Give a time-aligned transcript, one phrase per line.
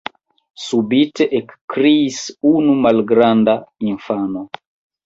[0.67, 2.19] subite ekkriis
[2.53, 3.57] unu malgranda
[3.95, 4.49] infano.